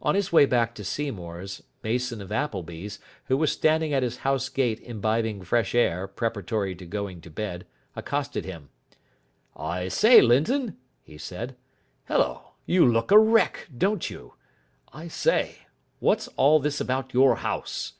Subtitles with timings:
[0.00, 4.48] On his way back to Seymour's Mason of Appleby's, who was standing at his house
[4.48, 7.64] gate imbibing fresh air, preparatory to going to bed,
[7.94, 8.70] accosted him.
[9.54, 11.54] "I say, Linton," he said,"
[12.08, 14.34] hullo, you look a wreck, don't you!
[14.92, 15.58] I say,
[16.00, 17.92] what's all this about your house?"